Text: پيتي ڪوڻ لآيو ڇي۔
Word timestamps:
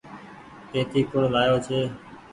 پيتي 0.69 1.01
ڪوڻ 1.09 1.23
لآيو 1.33 1.57
ڇي۔ 1.65 1.79